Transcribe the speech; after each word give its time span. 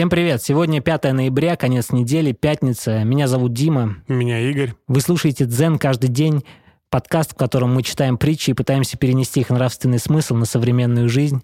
Всем 0.00 0.08
привет! 0.08 0.42
Сегодня 0.42 0.80
5 0.80 1.12
ноября, 1.12 1.56
конец 1.56 1.92
недели, 1.92 2.32
пятница. 2.32 3.04
Меня 3.04 3.28
зовут 3.28 3.52
Дима. 3.52 3.96
Меня 4.08 4.40
Игорь. 4.40 4.72
Вы 4.88 5.02
слушаете 5.02 5.44
«Дзен» 5.44 5.78
каждый 5.78 6.08
день, 6.08 6.42
подкаст, 6.88 7.32
в 7.32 7.34
котором 7.34 7.74
мы 7.74 7.82
читаем 7.82 8.16
притчи 8.16 8.52
и 8.52 8.54
пытаемся 8.54 8.96
перенести 8.96 9.40
их 9.40 9.50
нравственный 9.50 9.98
смысл 9.98 10.36
на 10.36 10.46
современную 10.46 11.10
жизнь. 11.10 11.42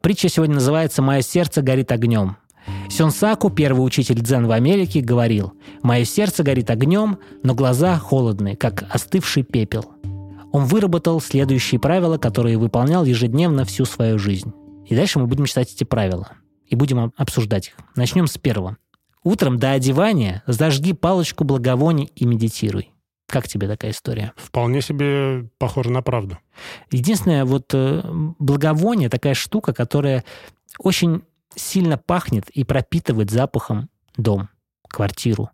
Притча 0.00 0.30
сегодня 0.30 0.54
называется 0.54 1.02
«Мое 1.02 1.20
сердце 1.20 1.60
горит 1.60 1.92
огнем». 1.92 2.38
Сёнсаку, 2.88 3.50
первый 3.50 3.84
учитель 3.84 4.22
дзен 4.22 4.46
в 4.46 4.52
Америке, 4.52 5.02
говорил, 5.02 5.52
«Мое 5.82 6.06
сердце 6.06 6.42
горит 6.42 6.70
огнем, 6.70 7.18
но 7.42 7.54
глаза 7.54 7.98
холодные, 7.98 8.56
как 8.56 8.86
остывший 8.88 9.42
пепел». 9.42 9.84
Он 10.50 10.64
выработал 10.64 11.20
следующие 11.20 11.78
правила, 11.78 12.16
которые 12.16 12.56
выполнял 12.56 13.04
ежедневно 13.04 13.66
всю 13.66 13.84
свою 13.84 14.18
жизнь. 14.18 14.54
И 14.86 14.96
дальше 14.96 15.18
мы 15.18 15.26
будем 15.26 15.44
читать 15.44 15.70
эти 15.70 15.84
правила 15.84 16.30
и 16.72 16.74
будем 16.74 17.12
обсуждать 17.18 17.68
их. 17.68 17.74
Начнем 17.96 18.26
с 18.26 18.38
первого. 18.38 18.78
Утром 19.22 19.58
до 19.58 19.72
одевания 19.72 20.42
зажги 20.46 20.94
палочку 20.94 21.44
благовоний 21.44 22.10
и 22.16 22.24
медитируй. 22.24 22.90
Как 23.28 23.46
тебе 23.46 23.68
такая 23.68 23.90
история? 23.90 24.32
Вполне 24.36 24.80
себе 24.80 25.50
похоже 25.58 25.90
на 25.90 26.00
правду. 26.00 26.38
Единственное, 26.90 27.44
вот 27.44 27.72
э, 27.74 28.02
благовоние 28.38 29.10
такая 29.10 29.34
штука, 29.34 29.74
которая 29.74 30.24
очень 30.78 31.22
сильно 31.54 31.98
пахнет 31.98 32.48
и 32.48 32.64
пропитывает 32.64 33.30
запахом 33.30 33.90
дом, 34.16 34.48
квартиру. 34.88 35.50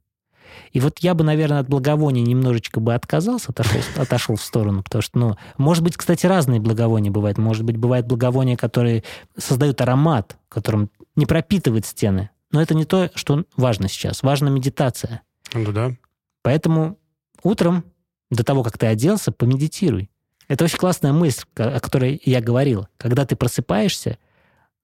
И 0.72 0.80
вот 0.80 0.98
я 1.00 1.14
бы, 1.14 1.24
наверное, 1.24 1.60
от 1.60 1.68
благовоний 1.68 2.22
немножечко 2.22 2.80
бы 2.80 2.94
отказался, 2.94 3.50
отошел, 3.50 3.80
отошел 3.96 4.36
в 4.36 4.42
сторону, 4.42 4.82
потому 4.82 5.02
что, 5.02 5.18
ну, 5.18 5.36
может 5.56 5.82
быть, 5.82 5.96
кстати, 5.96 6.26
разные 6.26 6.60
благовония 6.60 7.10
бывают. 7.10 7.38
Может 7.38 7.64
быть, 7.64 7.76
бывают 7.76 8.06
благовония, 8.06 8.56
которые 8.56 9.04
создают 9.36 9.80
аромат, 9.80 10.36
которым 10.48 10.90
не 11.16 11.26
пропитывает 11.26 11.86
стены. 11.86 12.30
Но 12.50 12.62
это 12.62 12.74
не 12.74 12.84
то, 12.84 13.10
что 13.14 13.44
важно 13.56 13.88
сейчас. 13.88 14.22
Важна 14.22 14.50
медитация. 14.50 15.22
Ну 15.52 15.72
да. 15.72 15.92
Поэтому 16.42 16.98
утром, 17.42 17.84
до 18.30 18.44
того, 18.44 18.62
как 18.62 18.78
ты 18.78 18.86
оделся, 18.86 19.32
помедитируй. 19.32 20.10
Это 20.48 20.64
очень 20.64 20.78
классная 20.78 21.12
мысль, 21.12 21.44
о 21.56 21.78
которой 21.80 22.20
я 22.24 22.40
говорил. 22.40 22.88
Когда 22.96 23.26
ты 23.26 23.36
просыпаешься, 23.36 24.18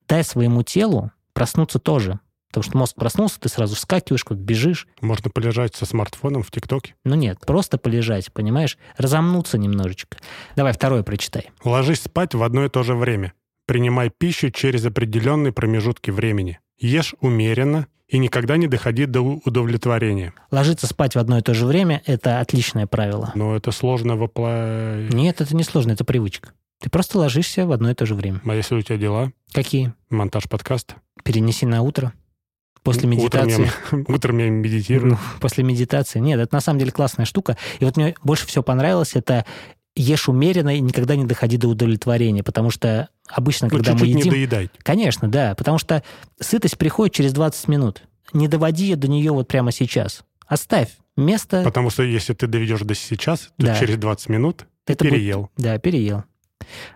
дай 0.06 0.22
своему 0.22 0.62
телу 0.62 1.10
проснуться 1.32 1.78
тоже. 1.78 2.20
Потому 2.54 2.70
что 2.70 2.78
мозг 2.78 2.94
проснулся, 2.94 3.40
ты 3.40 3.48
сразу 3.48 3.74
вскакиваешь, 3.74 4.22
как 4.22 4.38
бежишь. 4.38 4.86
Можно 5.00 5.28
полежать 5.28 5.74
со 5.74 5.86
смартфоном 5.86 6.44
в 6.44 6.52
ТикТоке. 6.52 6.94
Ну 7.02 7.16
нет, 7.16 7.40
просто 7.44 7.78
полежать, 7.78 8.32
понимаешь? 8.32 8.78
Разомнуться 8.96 9.58
немножечко. 9.58 10.18
Давай 10.54 10.72
второе 10.72 11.02
прочитай. 11.02 11.50
Ложись 11.64 12.02
спать 12.02 12.32
в 12.32 12.44
одно 12.44 12.64
и 12.64 12.68
то 12.68 12.84
же 12.84 12.94
время. 12.94 13.32
Принимай 13.66 14.08
пищу 14.08 14.52
через 14.52 14.86
определенные 14.86 15.52
промежутки 15.52 16.12
времени. 16.12 16.60
Ешь 16.78 17.16
умеренно 17.20 17.88
и 18.06 18.18
никогда 18.18 18.56
не 18.56 18.68
доходи 18.68 19.06
до 19.06 19.22
удовлетворения. 19.22 20.32
Ложиться 20.52 20.86
спать 20.86 21.16
в 21.16 21.18
одно 21.18 21.38
и 21.38 21.42
то 21.42 21.54
же 21.54 21.66
время– 21.66 22.02
это 22.06 22.38
отличное 22.38 22.86
правило. 22.86 23.32
Но 23.34 23.56
это 23.56 23.72
сложно 23.72 24.14
вопло... 24.14 25.08
Нет, 25.10 25.40
это 25.40 25.56
не 25.56 25.64
сложно, 25.64 25.90
это 25.90 26.04
привычка. 26.04 26.50
Ты 26.80 26.88
просто 26.88 27.18
ложишься 27.18 27.66
в 27.66 27.72
одно 27.72 27.90
и 27.90 27.94
то 27.94 28.06
же 28.06 28.14
время. 28.14 28.40
А 28.44 28.54
если 28.54 28.76
у 28.76 28.82
тебя 28.82 28.96
дела? 28.96 29.32
Какие? 29.52 29.92
Монтаж 30.08 30.48
подкаста. 30.48 30.94
Перенеси 31.24 31.66
на 31.66 31.82
утро. 31.82 32.12
После 32.84 33.08
медитации. 33.08 33.62
Утром 33.62 34.04
я, 34.06 34.14
утром 34.14 34.38
я 34.38 34.50
медитирую. 34.50 35.12
Ну, 35.12 35.18
после 35.40 35.64
медитации. 35.64 36.20
Нет, 36.20 36.38
это 36.38 36.54
на 36.54 36.60
самом 36.60 36.78
деле 36.78 36.92
классная 36.92 37.24
штука. 37.24 37.56
И 37.80 37.84
вот 37.84 37.96
мне 37.96 38.14
больше 38.22 38.46
всего 38.46 38.62
понравилось, 38.62 39.12
это 39.14 39.46
ешь 39.96 40.28
умеренно 40.28 40.76
и 40.76 40.80
никогда 40.80 41.16
не 41.16 41.24
доходи 41.24 41.56
до 41.56 41.68
удовлетворения, 41.68 42.42
потому 42.42 42.70
что 42.70 43.08
обычно, 43.28 43.68
ну, 43.70 43.76
когда 43.76 43.92
чуть 43.92 44.00
-чуть 44.00 44.02
мы 44.02 44.08
едим... 44.08 44.24
не 44.24 44.30
доедать. 44.30 44.70
Конечно, 44.82 45.28
да, 45.28 45.54
потому 45.54 45.78
что 45.78 46.02
сытость 46.38 46.76
приходит 46.76 47.14
через 47.14 47.32
20 47.32 47.68
минут. 47.68 48.02
Не 48.32 48.48
доводи 48.48 48.84
ее 48.84 48.96
до 48.96 49.08
нее 49.08 49.32
вот 49.32 49.48
прямо 49.48 49.72
сейчас. 49.72 50.22
Оставь 50.46 50.90
место... 51.16 51.62
Потому 51.64 51.88
что 51.90 52.02
если 52.02 52.34
ты 52.34 52.46
доведешь 52.46 52.80
до 52.80 52.94
сейчас, 52.94 53.50
то 53.56 53.66
да. 53.66 53.78
через 53.78 53.96
20 53.96 54.28
минут 54.28 54.66
ты 54.84 54.92
это 54.92 55.04
переел. 55.04 55.42
Будет... 55.42 55.50
Да, 55.56 55.78
переел. 55.78 56.24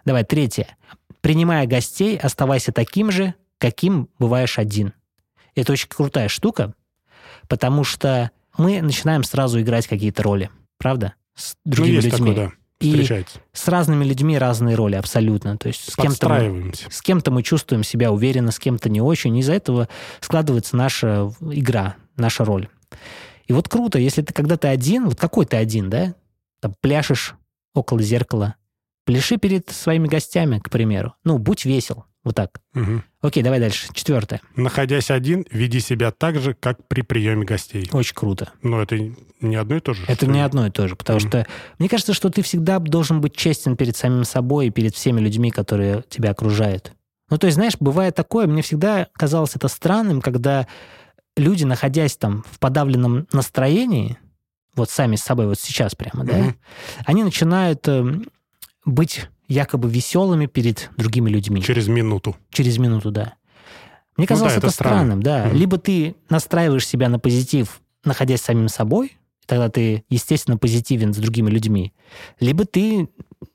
Давай, 0.04 0.24
третье. 0.24 0.76
Принимая 1.20 1.66
гостей, 1.66 2.18
оставайся 2.18 2.72
таким 2.72 3.10
же, 3.10 3.34
каким 3.58 4.08
бываешь 4.18 4.58
один. 4.58 4.92
Это 5.60 5.72
очень 5.72 5.88
крутая 5.88 6.28
штука, 6.28 6.74
потому 7.48 7.84
что 7.84 8.30
мы 8.56 8.80
начинаем 8.82 9.24
сразу 9.24 9.60
играть 9.60 9.86
какие-то 9.86 10.22
роли, 10.22 10.50
правда? 10.78 11.14
С 11.34 11.56
другими 11.64 11.96
ну, 11.96 12.02
есть 12.02 12.12
людьми. 12.12 12.30
Такое, 12.34 12.46
да. 12.48 12.52
И 12.80 13.24
с 13.52 13.66
разными 13.66 14.04
людьми 14.04 14.38
разные 14.38 14.76
роли 14.76 14.94
абсолютно. 14.94 15.58
То 15.58 15.66
есть 15.66 15.92
с 15.92 15.96
кем-то, 15.96 16.28
мы, 16.28 16.72
с 16.88 17.02
кем-то 17.02 17.32
мы 17.32 17.42
чувствуем 17.42 17.82
себя 17.82 18.12
уверенно, 18.12 18.52
с 18.52 18.58
кем-то 18.60 18.88
не 18.88 19.00
очень. 19.00 19.36
Из-за 19.38 19.54
этого 19.54 19.88
складывается 20.20 20.76
наша 20.76 21.32
игра, 21.40 21.96
наша 22.16 22.44
роль. 22.44 22.68
И 23.48 23.52
вот 23.52 23.68
круто, 23.68 23.98
если 23.98 24.22
ты 24.22 24.32
когда 24.32 24.56
ты 24.56 24.68
один, 24.68 25.06
вот 25.06 25.18
какой 25.18 25.44
ты 25.44 25.56
один, 25.56 25.90
да? 25.90 26.14
Там 26.60 26.74
пляшешь 26.80 27.34
около 27.74 28.00
зеркала, 28.00 28.54
пляши 29.04 29.38
перед 29.38 29.68
своими 29.70 30.06
гостями, 30.06 30.60
к 30.60 30.70
примеру. 30.70 31.14
Ну, 31.24 31.38
будь 31.38 31.64
весел. 31.64 32.04
Вот 32.28 32.34
так. 32.34 32.60
Угу. 32.74 33.02
Окей, 33.22 33.42
давай 33.42 33.58
дальше. 33.58 33.88
Четвертое. 33.94 34.42
Находясь 34.54 35.10
один, 35.10 35.46
веди 35.50 35.80
себя 35.80 36.10
так 36.10 36.38
же, 36.38 36.52
как 36.52 36.86
при 36.86 37.00
приеме 37.00 37.46
гостей. 37.46 37.88
Очень 37.90 38.14
круто. 38.14 38.52
Но 38.62 38.82
это 38.82 38.98
не 39.40 39.56
одно 39.56 39.76
и 39.76 39.80
то 39.80 39.94
же. 39.94 40.04
Это 40.06 40.26
не 40.26 40.44
одно 40.44 40.66
и 40.66 40.70
то 40.70 40.86
же, 40.88 40.94
потому 40.94 41.18
mm 41.20 41.26
что 41.26 41.46
мне 41.78 41.88
кажется, 41.88 42.12
что 42.12 42.28
ты 42.28 42.42
всегда 42.42 42.80
должен 42.80 43.22
быть 43.22 43.34
честен 43.34 43.78
перед 43.78 43.96
самим 43.96 44.24
собой 44.24 44.66
и 44.66 44.70
перед 44.70 44.94
всеми 44.94 45.22
людьми, 45.22 45.50
которые 45.50 46.04
тебя 46.10 46.32
окружают. 46.32 46.92
Ну, 47.30 47.38
то 47.38 47.46
есть, 47.46 47.54
знаешь, 47.54 47.78
бывает 47.80 48.14
такое, 48.14 48.46
мне 48.46 48.60
всегда 48.60 49.08
казалось 49.14 49.56
это 49.56 49.68
странным, 49.68 50.20
когда 50.20 50.66
люди, 51.34 51.64
находясь 51.64 52.18
там 52.18 52.44
в 52.50 52.58
подавленном 52.58 53.26
настроении, 53.32 54.18
вот 54.74 54.90
сами 54.90 55.16
с 55.16 55.22
собой, 55.22 55.46
вот 55.46 55.58
сейчас 55.58 55.94
прямо, 55.94 56.26
mm-hmm. 56.26 56.46
да, 56.46 56.54
они 57.06 57.24
начинают 57.24 57.88
э, 57.88 58.04
быть 58.84 59.30
якобы 59.48 59.88
веселыми 59.88 60.46
перед 60.46 60.90
другими 60.96 61.30
людьми. 61.30 61.62
Через 61.62 61.88
минуту. 61.88 62.36
Через 62.50 62.78
минуту, 62.78 63.10
да. 63.10 63.34
Мне 64.16 64.26
казалось 64.26 64.54
ну, 64.54 64.60
да, 64.60 64.66
это, 64.66 64.66
это 64.66 64.74
странным, 64.74 65.22
да. 65.22 65.46
Mm-hmm. 65.46 65.54
Либо 65.54 65.78
ты 65.78 66.14
настраиваешь 66.28 66.86
себя 66.86 67.08
на 67.08 67.18
позитив, 67.18 67.80
находясь 68.04 68.42
самим 68.42 68.68
собой, 68.68 69.16
тогда 69.46 69.68
ты, 69.70 70.04
естественно, 70.10 70.58
позитивен 70.58 71.14
с 71.14 71.16
другими 71.16 71.50
людьми. 71.50 71.92
Либо 72.40 72.64
ты 72.64 73.08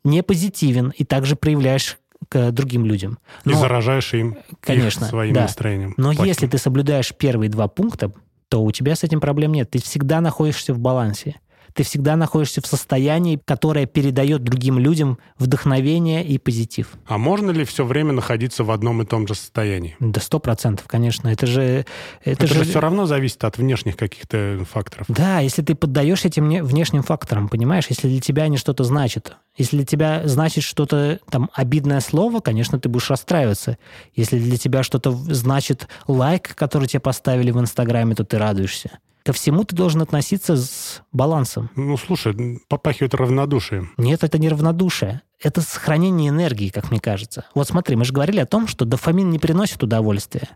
не 0.04 0.24
позитивен 0.24 0.94
и 0.98 1.04
также 1.04 1.36
проявляешь 1.36 1.98
к 2.30 2.52
другим 2.52 2.86
людям. 2.86 3.20
Но, 3.46 3.52
и 3.52 3.56
заражаешь 3.56 4.14
им 4.14 4.38
конечно, 4.62 5.04
их 5.06 5.10
своим 5.10 5.34
да. 5.34 5.42
настроением. 5.42 5.94
Но 5.98 6.10
плохим. 6.14 6.25
если 6.25 6.48
ты 6.48 6.58
соблюдаешь 6.58 7.14
первые 7.14 7.50
два 7.50 7.68
пункта, 7.68 8.12
то 8.48 8.64
у 8.64 8.72
тебя 8.72 8.96
с 8.96 9.04
этим 9.04 9.20
проблем 9.20 9.52
нет. 9.52 9.70
Ты 9.70 9.81
всегда 9.81 10.22
находишься 10.22 10.74
в 10.74 10.80
балансе 10.80 11.36
ты 11.73 11.84
всегда 11.84 12.16
находишься 12.16 12.61
в 12.61 12.67
состоянии, 12.67 13.39
которое 13.44 13.85
передает 13.85 14.44
другим 14.44 14.79
людям 14.79 15.17
вдохновение 15.38 16.25
и 16.25 16.38
позитив. 16.38 16.94
А 17.06 17.17
можно 17.17 17.51
ли 17.51 17.66
все 17.66 17.85
время 17.85 18.13
находиться 18.13 18.63
в 18.63 18.72
одном 18.72 19.01
и 19.01 19.06
том 19.06 19.28
же 19.28 19.35
состоянии? 19.35 19.95
Да, 20.00 20.22
сто 20.22 20.39
процентов, 20.39 20.88
конечно. 20.88 21.28
Это 21.28 21.45
же... 21.47 21.85
Это, 22.23 22.45
это 22.45 22.47
же... 22.47 22.53
же 22.56 22.63
все 22.63 22.79
равно 22.79 23.06
зависит 23.06 23.44
от 23.44 23.57
внешних 23.57 23.97
каких-то 23.97 24.66
факторов. 24.72 25.07
Да, 25.09 25.39
если 25.39 25.62
ты 25.62 25.75
поддаешь 25.75 26.25
этим 26.25 26.50
внешним 26.63 27.03
факторам, 27.03 27.50
понимаешь, 27.50 27.85
если 27.89 28.07
для 28.07 28.22
тебя 28.22 28.44
они 28.44 28.57
что-то 28.57 28.83
значат. 28.83 29.38
Если 29.57 29.78
для 29.78 29.85
тебя 29.85 30.22
значит 30.25 30.63
что-то 30.63 31.19
там 31.29 31.50
обидное 31.53 32.00
слово, 32.00 32.39
конечно, 32.39 32.79
ты 32.79 32.89
будешь 32.89 33.09
расстраиваться. 33.09 33.78
Если 34.16 34.39
для 34.39 34.57
тебя 34.57 34.83
что-то 34.83 35.12
значит 35.12 35.88
лайк, 36.07 36.56
который 36.56 36.88
тебе 36.88 37.00
поставили 37.00 37.51
в 37.51 37.59
Инстаграме, 37.59 38.16
то 38.16 38.23
ты 38.23 38.38
радуешься 38.38 39.00
ко 39.23 39.34
всему 39.34 39.63
ты 39.63 39.75
должен 39.75 40.01
относиться 40.01 40.57
с 40.57 41.01
балансом. 41.11 41.69
Ну, 41.75 41.97
слушай, 41.97 42.61
попахивает 42.67 43.13
равнодушием. 43.13 43.91
Нет, 43.97 44.23
это 44.23 44.38
не 44.38 44.50
равнодушие. 44.50 45.22
Это 45.41 45.61
сохранение 45.61 46.29
энергии, 46.29 46.69
как 46.69 46.91
мне 46.91 47.00
кажется. 47.00 47.45
Вот 47.56 47.67
смотри, 47.67 47.95
мы 47.95 48.06
же 48.06 48.13
говорили 48.13 48.39
о 48.39 48.45
том, 48.45 48.67
что 48.67 48.85
дофамин 48.85 49.29
не 49.29 49.39
приносит 49.39 49.81
удовольствия. 49.83 50.50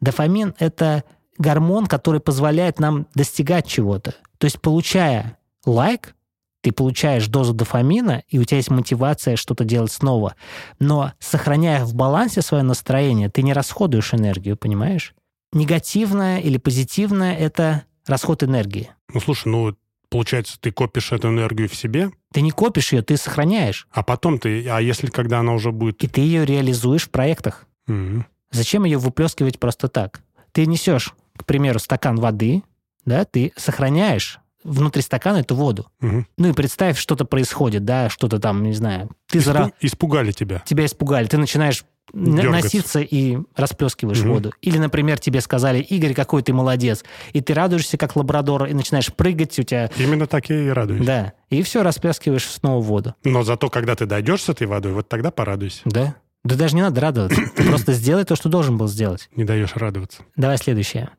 Дофамин— 0.00 0.54
это 0.58 1.04
гормон, 1.38 1.86
который 1.86 2.20
позволяет 2.20 2.78
нам 2.78 3.06
достигать 3.14 3.66
чего-то. 3.66 4.14
То 4.38 4.46
есть, 4.46 4.60
получая 4.60 5.38
лайк, 5.66 6.14
ты 6.62 6.72
получаешь 6.72 7.26
дозу 7.28 7.52
дофамина, 7.52 8.22
и 8.28 8.38
у 8.38 8.44
тебя 8.44 8.56
есть 8.56 8.70
мотивация 8.70 9.36
что-то 9.36 9.64
делать 9.64 9.92
снова. 9.92 10.34
Но 10.78 11.12
сохраняя 11.18 11.84
в 11.84 11.94
балансе 11.94 12.40
свое 12.40 12.62
настроение, 12.62 13.28
ты 13.28 13.42
не 13.42 13.52
расходуешь 13.52 14.14
энергию, 14.14 14.56
понимаешь? 14.56 15.14
Негативное 15.52 16.38
или 16.40 16.56
позитивное— 16.56 17.36
это 17.38 17.84
расход 18.06 18.42
энергии. 18.42 18.90
Ну, 19.12 19.20
слушай, 19.20 19.48
ну, 19.48 19.74
получается, 20.08 20.58
ты 20.60 20.70
копишь 20.70 21.12
эту 21.12 21.28
энергию 21.28 21.68
в 21.68 21.74
себе? 21.74 22.10
Ты 22.32 22.40
не 22.40 22.50
копишь 22.50 22.92
ее, 22.92 23.02
ты 23.02 23.16
сохраняешь. 23.16 23.86
А 23.90 24.02
потом 24.02 24.38
ты, 24.38 24.68
а 24.68 24.80
если 24.80 25.08
когда 25.08 25.40
она 25.40 25.52
уже 25.54 25.72
будет... 25.72 26.02
И 26.02 26.08
ты 26.08 26.20
ее 26.20 26.44
реализуешь 26.44 27.04
в 27.04 27.10
проектах. 27.10 27.66
Угу. 27.88 28.24
Зачем 28.50 28.84
ее 28.84 28.98
выплескивать 28.98 29.58
просто 29.58 29.88
так? 29.88 30.22
Ты 30.52 30.66
несешь, 30.66 31.14
к 31.36 31.44
примеру, 31.44 31.78
стакан 31.78 32.16
воды, 32.16 32.62
да, 33.04 33.24
ты 33.24 33.52
сохраняешь 33.56 34.38
внутри 34.62 35.02
стакана 35.02 35.38
эту 35.38 35.54
воду. 35.54 35.86
Угу. 36.00 36.26
Ну 36.38 36.48
и 36.48 36.52
представь, 36.52 36.98
что-то 36.98 37.24
происходит, 37.24 37.84
да, 37.84 38.08
что-то 38.08 38.38
там, 38.38 38.62
не 38.62 38.72
знаю. 38.72 39.10
Ты 39.28 39.38
Испу... 39.38 39.46
зара... 39.52 39.72
Испугали 39.80 40.32
тебя. 40.32 40.62
Тебя 40.64 40.86
испугали. 40.86 41.26
Ты 41.26 41.36
начинаешь 41.36 41.84
Дергаться. 42.14 42.50
носиться 42.50 43.00
и 43.00 43.38
расплескиваешь 43.56 44.20
Мгм. 44.20 44.32
воду. 44.32 44.52
Или, 44.62 44.78
например, 44.78 45.18
тебе 45.18 45.40
сказали, 45.40 45.80
Игорь, 45.80 46.14
какой 46.14 46.42
ты 46.42 46.52
молодец. 46.52 47.04
И 47.32 47.40
ты 47.40 47.54
радуешься, 47.54 47.98
как 47.98 48.14
лабрадор, 48.16 48.66
и 48.66 48.72
начинаешь 48.74 49.12
прыгать, 49.12 49.58
у 49.58 49.62
тебя... 49.62 49.90
Именно 49.98 50.26
так 50.26 50.48
я 50.48 50.60
и 50.62 50.68
радуюсь. 50.68 51.04
Да. 51.04 51.32
И 51.50 51.62
все, 51.62 51.82
расплескиваешь 51.82 52.44
снова 52.46 52.80
воду. 52.82 53.14
Но 53.24 53.42
зато, 53.42 53.68
когда 53.68 53.94
ты 53.96 54.06
дойдешь 54.06 54.42
с 54.42 54.48
этой 54.48 54.66
водой, 54.66 54.92
вот 54.92 55.08
тогда 55.08 55.30
порадуйся. 55.30 55.82
Да. 55.84 56.14
Да 56.44 56.56
даже 56.56 56.76
не 56.76 56.82
надо 56.82 57.00
радоваться. 57.00 57.40
Ты 57.56 57.64
просто 57.68 57.92
сделай 57.94 58.24
то, 58.24 58.36
что 58.36 58.48
должен 58.48 58.76
был 58.78 58.86
сделать. 58.88 59.28
Не 59.34 59.44
даешь 59.44 59.74
радоваться. 59.74 60.22
Давай 60.36 60.58
следующее. 60.58 61.10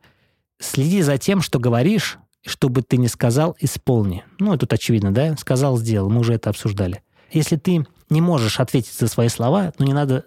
Следи 0.59 1.01
за 1.01 1.17
тем, 1.17 1.41
что 1.41 1.59
говоришь, 1.59 2.17
и 2.43 2.49
что 2.49 2.69
бы 2.69 2.81
ты 2.83 2.97
ни 2.97 3.07
сказал, 3.07 3.57
исполни. 3.59 4.23
Ну, 4.39 4.55
тут 4.57 4.71
очевидно, 4.71 5.11
да? 5.13 5.35
Сказал, 5.37 5.77
сделал. 5.77 6.09
Мы 6.09 6.19
уже 6.19 6.33
это 6.35 6.49
обсуждали. 6.51 7.01
Если 7.31 7.55
ты 7.57 7.85
не 8.09 8.21
можешь 8.21 8.59
ответить 8.59 8.93
за 8.93 9.07
свои 9.07 9.27
слова, 9.29 9.73
ну, 9.79 9.85
не 9.85 9.93
надо 9.93 10.25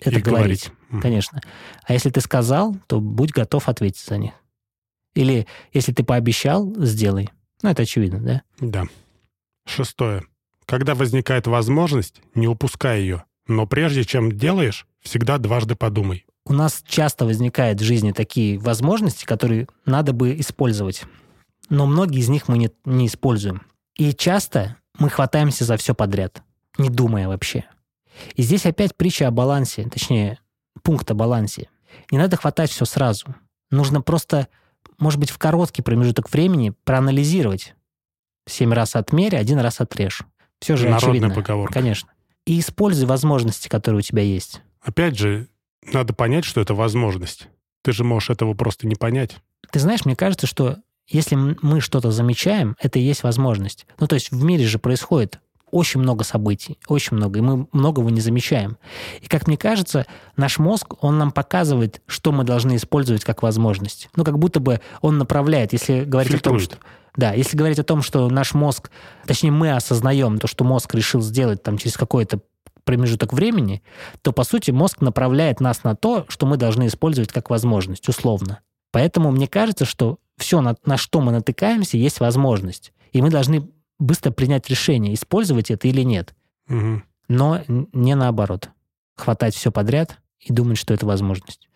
это 0.00 0.18
И 0.18 0.22
говорить. 0.22 0.70
Мгм. 0.88 1.02
Конечно. 1.02 1.40
А 1.84 1.92
если 1.92 2.10
ты 2.10 2.20
сказал, 2.20 2.76
то 2.86 3.00
будь 3.00 3.32
готов 3.32 3.68
ответить 3.68 4.04
за 4.04 4.16
них. 4.18 4.32
Или 5.14 5.46
если 5.72 5.92
ты 5.92 6.04
пообещал, 6.04 6.72
сделай. 6.78 7.30
Ну, 7.62 7.70
это 7.70 7.82
очевидно, 7.82 8.20
да? 8.20 8.42
Да. 8.60 8.84
Шестое. 9.66 10.24
Когда 10.66 10.94
возникает 10.94 11.46
возможность, 11.46 12.20
не 12.34 12.46
упускай 12.46 13.00
ее. 13.00 13.24
Но 13.46 13.66
прежде 13.66 14.04
чем 14.04 14.32
делаешь, 14.32 14.86
всегда 15.00 15.38
дважды 15.38 15.74
подумай. 15.74 16.24
У 16.46 16.52
нас 16.52 16.82
часто 16.86 17.26
возникают 17.26 17.80
в 17.80 17.84
жизни 17.84 18.12
такие 18.12 18.58
возможности, 18.58 19.24
которые 19.24 19.66
надо 19.84 20.12
бы 20.12 20.38
использовать. 20.38 21.04
Но 21.68 21.86
многие 21.86 22.20
из 22.20 22.28
них 22.28 22.48
мы 22.48 22.58
не, 22.58 22.70
не 22.84 23.06
используем. 23.06 23.62
И 23.96 24.12
часто 24.12 24.76
мы 24.98 25.10
хватаемся 25.10 25.64
за 25.64 25.76
все 25.76 25.94
подряд, 25.94 26.42
не 26.78 26.88
думая 26.88 27.28
вообще. 27.28 27.64
И 28.34 28.42
здесь 28.42 28.66
опять 28.66 28.96
притча 28.96 29.28
о 29.28 29.30
балансе, 29.30 29.84
точнее, 29.84 30.38
пункт 30.82 31.10
о 31.10 31.14
балансе. 31.14 31.68
Не 32.10 32.18
надо 32.18 32.36
хватать 32.36 32.70
все 32.70 32.84
сразу. 32.84 33.34
Нужно 33.70 34.00
просто, 34.00 34.48
может 34.98 35.18
быть, 35.20 35.30
в 35.30 35.38
короткий 35.38 35.82
промежуток 35.82 36.30
времени 36.30 36.72
проанализировать. 36.84 37.74
Семь 38.46 38.72
раз 38.72 38.96
отмерь, 38.96 39.36
один 39.36 39.58
раз 39.58 39.80
отрежь. 39.80 40.22
Все 40.60 40.76
же 40.76 40.88
Народная 40.88 41.10
очевидно. 41.10 41.34
поговорка. 41.34 41.74
Конечно. 41.74 42.10
И 42.46 42.58
используй 42.58 43.06
возможности, 43.06 43.68
которые 43.68 44.00
у 44.00 44.02
тебя 44.02 44.22
есть. 44.22 44.62
Опять 44.80 45.16
же, 45.18 45.48
надо 45.92 46.12
понять, 46.12 46.44
что 46.44 46.60
это 46.60 46.74
возможность. 46.74 47.48
Ты 47.82 47.92
же 47.92 48.04
можешь 48.04 48.30
этого 48.30 48.54
просто 48.54 48.86
не 48.86 48.94
понять. 48.94 49.36
Ты 49.70 49.78
знаешь, 49.78 50.04
мне 50.04 50.16
кажется, 50.16 50.46
что 50.46 50.78
если 51.06 51.34
мы 51.34 51.80
что-то 51.80 52.10
замечаем, 52.10 52.76
это 52.80 52.98
и 52.98 53.02
есть 53.02 53.22
возможность. 53.22 53.86
Ну, 53.98 54.06
то 54.06 54.14
есть 54.14 54.30
в 54.30 54.42
мире 54.42 54.66
же 54.66 54.78
происходит 54.78 55.40
очень 55.70 56.00
много 56.00 56.24
событий, 56.24 56.78
очень 56.88 57.16
много, 57.16 57.38
и 57.38 57.42
мы 57.42 57.66
многого 57.72 58.10
не 58.10 58.20
замечаем. 58.20 58.76
И, 59.20 59.26
как 59.26 59.46
мне 59.46 59.56
кажется, 59.56 60.06
наш 60.36 60.58
мозг, 60.58 60.94
он 61.02 61.18
нам 61.18 61.32
показывает, 61.32 62.02
что 62.06 62.32
мы 62.32 62.44
должны 62.44 62.76
использовать 62.76 63.24
как 63.24 63.42
возможность. 63.42 64.08
Ну, 64.16 64.24
как 64.24 64.38
будто 64.38 64.60
бы 64.60 64.80
он 65.00 65.18
направляет, 65.18 65.72
если 65.72 66.04
говорить 66.04 66.34
о 66.34 66.38
том, 66.40 66.58
Фильтрует. 66.58 66.80
что... 66.80 66.90
Да, 67.16 67.32
если 67.32 67.56
говорить 67.56 67.78
о 67.78 67.84
том, 67.84 68.02
что 68.02 68.28
наш 68.28 68.54
мозг, 68.54 68.90
точнее, 69.26 69.50
мы 69.50 69.72
осознаем 69.72 70.38
то, 70.38 70.46
что 70.46 70.64
мозг 70.64 70.94
решил 70.94 71.20
сделать 71.20 71.62
там 71.62 71.76
через 71.76 71.96
какой-то 71.96 72.40
промежуток 72.84 73.32
времени, 73.32 73.82
то, 74.22 74.32
по 74.32 74.44
сути, 74.44 74.70
мозг 74.70 75.00
направляет 75.00 75.60
нас 75.60 75.84
на 75.84 75.94
то, 75.96 76.24
что 76.28 76.46
мы 76.46 76.56
должны 76.56 76.86
использовать 76.86 77.30
как 77.32 77.50
возможность, 77.50 78.08
условно. 78.08 78.60
Поэтому 78.92 79.30
мне 79.30 79.46
кажется, 79.46 79.84
что 79.84 80.18
все, 80.36 80.60
на, 80.60 80.76
на 80.84 80.96
что 80.96 81.20
мы 81.20 81.32
натыкаемся, 81.32 81.96
есть 81.96 82.20
возможность. 82.20 82.92
И 83.12 83.22
мы 83.22 83.30
должны 83.30 83.68
быстро 84.00 84.32
принять 84.32 84.68
решение, 84.68 85.14
использовать 85.14 85.70
это 85.70 85.86
или 85.86 86.02
нет. 86.02 86.34
Мгм. 86.66 87.04
Но 87.28 87.62
не 87.68 88.16
наоборот. 88.16 88.70
Хватать 89.16 89.54
все 89.54 89.70
подряд 89.70 90.18
и 90.40 90.52
думать, 90.52 90.78
что 90.78 90.92
это 90.92 91.06
возможность. 91.06 91.68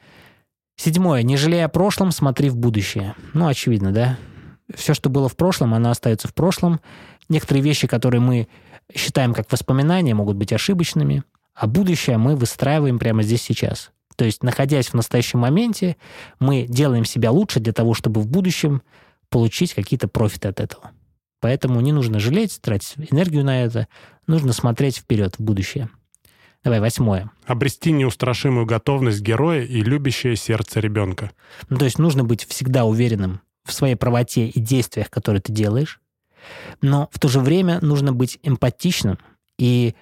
Седьмое. 0.76 1.22
Не 1.22 1.36
жалея 1.36 1.66
о 1.66 1.68
прошлом, 1.68 2.10
смотри 2.10 2.48
в 2.48 2.56
будущее. 2.56 3.14
Ну, 3.32 3.46
очевидно, 3.46 3.92
да? 3.92 4.18
Все, 4.74 4.94
что 4.94 5.10
было 5.10 5.28
в 5.28 5.36
прошлом, 5.36 5.74
оно 5.74 5.90
остается 5.90 6.26
в 6.26 6.34
прошлом. 6.34 6.80
Некоторые 7.28 7.62
вещи, 7.62 7.86
которые 7.86 8.20
мы 8.20 8.48
считаем 8.92 9.34
как 9.34 9.52
воспоминания, 9.52 10.14
могут 10.14 10.36
быть 10.36 10.52
ошибочными. 10.52 11.22
А 11.54 11.66
будущее 11.68 12.18
мы 12.18 12.34
выстраиваем 12.34 12.98
прямо 12.98 13.22
здесь 13.22 13.42
сейчас. 13.42 13.92
То 14.16 14.24
есть, 14.24 14.42
находясь 14.42 14.88
в 14.88 14.94
настоящем 14.94 15.40
моменте, 15.40 15.96
мы 16.40 16.66
делаем 16.68 17.04
себя 17.04 17.30
лучше 17.30 17.60
для 17.60 17.72
того, 17.72 17.94
чтобы 17.94 18.20
в 18.20 18.26
будущем 18.26 18.82
получить 19.28 19.74
какие-то 19.74 20.08
профиты 20.08 20.48
от 20.48 20.60
этого. 20.60 20.90
Поэтому 21.44 21.82
не 21.82 21.92
нужно 21.92 22.20
жалеть, 22.20 22.58
тратить 22.62 22.94
энергию 23.12 23.44
на 23.44 23.64
это. 23.64 23.86
Нужно 24.26 24.54
смотреть 24.54 24.96
вперед, 24.96 25.34
в 25.36 25.42
будущее. 25.42 25.90
Давай, 26.64 26.80
восьмое. 26.80 27.30
Обрести 27.44 27.92
неустрашимую 27.92 28.64
готовность 28.64 29.20
героя 29.20 29.62
и 29.62 29.82
любящее 29.82 30.36
сердце 30.36 30.80
ребенка. 30.80 31.32
Ну, 31.68 31.76
то 31.76 31.84
есть 31.84 31.98
нужно 31.98 32.24
быть 32.24 32.46
всегда 32.46 32.86
уверенным 32.86 33.42
в 33.62 33.74
своей 33.74 33.94
правоте 33.94 34.46
и 34.46 34.58
действиях, 34.58 35.10
которые 35.10 35.42
ты 35.42 35.52
делаешь, 35.52 36.00
но 36.80 37.10
в 37.12 37.18
то 37.18 37.28
же 37.28 37.40
время 37.40 37.78
нужно 37.82 38.14
быть 38.14 38.38
эмпатичным 38.42 39.18
и 39.58 39.94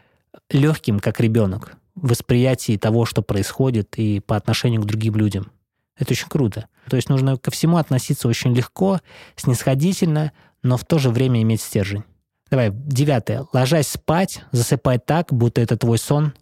легким, 0.48 1.00
как 1.00 1.18
ребенок, 1.18 1.72
в 1.96 2.10
восприятии 2.10 2.76
того, 2.76 3.04
что 3.04 3.22
происходит, 3.22 3.98
и 3.98 4.20
по 4.20 4.36
отношению 4.36 4.82
к 4.82 4.86
другим 4.86 5.16
людям. 5.16 5.50
Это 5.98 6.12
очень 6.12 6.28
круто. 6.28 6.68
То 6.88 6.94
есть 6.94 7.08
нужно 7.08 7.36
ко 7.36 7.50
всему 7.50 7.78
относиться 7.78 8.28
очень 8.28 8.54
легко, 8.54 9.00
снисходительно, 9.34 10.30
но 10.62 10.76
в 10.76 10.84
то 10.84 10.98
же 10.98 11.10
время 11.10 11.42
иметь 11.42 11.60
стержень. 11.60 12.04
Давай, 12.50 12.70
девятое. 12.70 13.46
Ложась 13.52 13.88
спать, 13.88 14.44
засыпай 14.52 14.98
так, 14.98 15.32
будто 15.32 15.60
это 15.60 15.76
твой 15.76 15.98
сон 15.98 16.34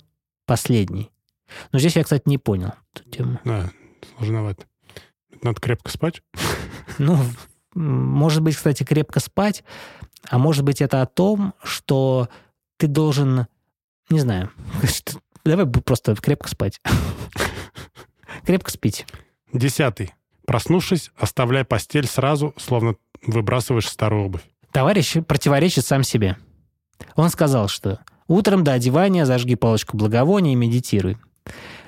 последний. 0.44 1.10
Но 1.72 1.78
здесь 1.78 1.96
я, 1.96 2.02
кстати, 2.02 2.24
не 2.26 2.38
понял 2.38 2.72
эту 2.94 3.08
тему. 3.10 3.40
Да, 3.44 3.70
сложновато. 4.16 4.64
Надо 5.42 5.60
крепко 5.60 5.90
спать. 5.90 6.22
Ну, 6.98 7.16
может 7.74 8.42
быть, 8.42 8.56
кстати, 8.56 8.82
крепко 8.82 9.20
спать, 9.20 9.64
а 10.28 10.38
может 10.38 10.64
быть, 10.64 10.82
это 10.82 11.00
о 11.00 11.06
том, 11.06 11.54
что 11.62 12.28
ты 12.76 12.88
должен, 12.88 13.46
не 14.10 14.20
знаю, 14.20 14.50
давай 15.44 15.66
просто 15.66 16.14
крепко 16.16 16.48
спать. 16.48 16.80
Крепко 18.44 18.70
спить. 18.70 19.06
Десятый. 19.52 20.12
Проснувшись, 20.46 21.10
оставляй 21.16 21.64
постель 21.64 22.06
сразу, 22.06 22.54
словно 22.58 22.96
выбрасываешь 23.26 23.88
старую 23.88 24.26
обувь. 24.26 24.42
Товарищ 24.72 25.16
противоречит 25.26 25.84
сам 25.84 26.02
себе. 26.02 26.36
Он 27.16 27.28
сказал, 27.30 27.68
что 27.68 28.00
утром 28.28 28.64
до 28.64 28.72
одевания 28.72 29.24
зажги 29.24 29.56
палочку 29.56 29.96
благовония 29.96 30.52
и 30.52 30.56
медитируй. 30.56 31.16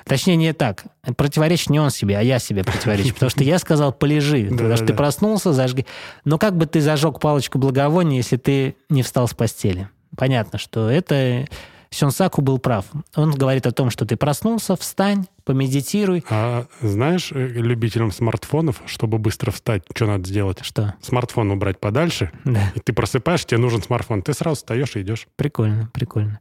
Точнее, 0.04 0.36
не 0.36 0.52
так. 0.52 0.84
Противоречит 1.16 1.70
не 1.70 1.78
он 1.78 1.90
себе, 1.90 2.18
а 2.18 2.22
я 2.22 2.38
себе 2.38 2.64
противоречу. 2.64 3.14
Потому 3.14 3.30
что 3.30 3.44
я 3.44 3.58
сказал, 3.58 3.92
полежи. 3.92 4.46
Потому 4.50 4.76
что 4.76 4.86
ты 4.86 4.94
проснулся, 4.94 5.52
зажги. 5.52 5.86
Но 6.24 6.38
как 6.38 6.56
бы 6.56 6.66
ты 6.66 6.80
зажег 6.80 7.20
палочку 7.20 7.58
благовония, 7.58 8.16
если 8.16 8.36
ты 8.36 8.76
не 8.88 9.02
встал 9.02 9.28
с 9.28 9.34
постели? 9.34 9.88
Понятно, 10.16 10.58
что 10.58 10.90
это... 10.90 11.46
Сёнсаку 11.92 12.40
был 12.40 12.58
прав. 12.58 12.86
Он 13.14 13.32
говорит 13.32 13.66
о 13.66 13.70
том, 13.72 13.90
что 13.90 14.06
ты 14.06 14.16
проснулся, 14.16 14.76
встань, 14.76 15.26
помедитируй. 15.44 16.24
А 16.30 16.66
знаешь, 16.80 17.30
э, 17.32 17.46
любителям 17.48 18.10
смартфонов, 18.10 18.80
чтобы 18.86 19.18
быстро 19.18 19.50
встать, 19.50 19.82
что 19.94 20.06
надо 20.06 20.26
сделать? 20.26 20.60
Что? 20.64 20.94
Смартфон 21.02 21.50
убрать 21.50 21.78
подальше, 21.78 22.30
Да. 22.44 22.72
и 22.74 22.80
ты 22.80 22.94
просыпаешь, 22.94 23.44
тебе 23.44 23.58
нужен 23.58 23.82
смартфон. 23.82 24.22
Ты 24.22 24.32
сразу 24.32 24.56
встаешь 24.56 24.96
и 24.96 25.02
идешь. 25.02 25.28
Прикольно, 25.36 25.90
прикольно. 25.92 26.40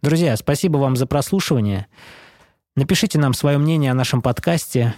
Друзья, 0.00 0.34
спасибо 0.36 0.78
вам 0.78 0.96
за 0.96 1.06
прослушивание. 1.06 1.86
Напишите 2.74 3.18
нам 3.18 3.34
свое 3.34 3.58
мнение 3.58 3.90
о 3.90 3.94
нашем 3.94 4.22
подкасте. 4.22 4.94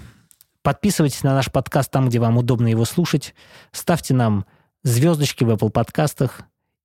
Подписывайтесь 0.62 1.24
на 1.24 1.34
наш 1.34 1.50
подкаст 1.50 1.90
там, 1.90 2.08
где 2.08 2.20
вам 2.20 2.36
удобно 2.36 2.68
его 2.68 2.84
слушать. 2.84 3.34
Ставьте 3.72 4.14
нам 4.14 4.44
звездочки 4.84 5.42
в 5.42 5.50
Apple 5.50 5.70
подкастах. 5.70 6.42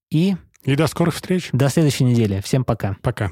И 0.09 0.35
И 0.65 0.75
до 0.75 0.87
скорых 0.87 1.15
встреч. 1.15 1.49
до 1.53 1.69
следующей 1.69 2.03
недели. 2.03 2.41
Всем 2.43 2.65
пока. 2.65 2.97
Пока. 3.01 3.31